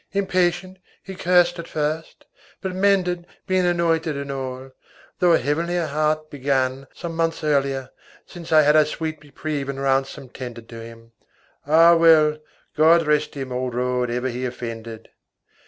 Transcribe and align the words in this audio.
Impatient, 0.13 0.79
he 1.03 1.13
cursed 1.13 1.59
at 1.59 1.67
first, 1.67 2.25
but 2.59 2.73
mended 2.73 3.27
Being 3.45 3.67
anointed 3.67 4.17
and 4.17 4.31
all; 4.31 4.71
though 5.19 5.33
a 5.33 5.37
heavenlier 5.37 5.85
heart 5.85 6.31
began 6.31 6.87
some 6.91 7.15
Months 7.15 7.43
earlier, 7.43 7.91
since 8.25 8.51
I 8.51 8.63
had 8.63 8.75
our 8.75 8.85
sweet 8.85 9.19
reprieve 9.21 9.69
and 9.69 9.79
ransom 9.79 10.29
Tendered 10.29 10.67
to 10.69 10.81
him. 10.81 11.11
Ah 11.67 11.93
well, 11.95 12.39
God 12.75 13.05
rest 13.05 13.35
him 13.35 13.51
all 13.51 13.69
road 13.69 14.09
ever 14.09 14.29
he 14.29 14.43
offended! 14.43 15.09